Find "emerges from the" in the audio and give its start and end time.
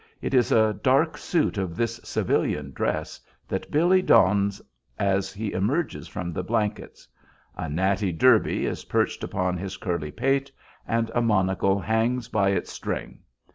5.53-6.41